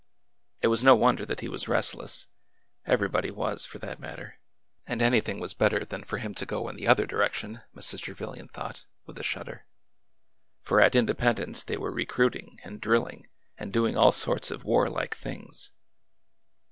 [0.63, 2.25] It was no wonder that he was restless.
[2.87, 4.39] Everybody was, for that matter.
[4.87, 8.01] And anything was better than for him to go in the other direction, Mrs.
[8.01, 9.67] Trevilian thought, with a shudder;
[10.59, 13.27] for at Independence they were recruiting and drilling
[13.59, 15.69] and doing all sorts of warlike things.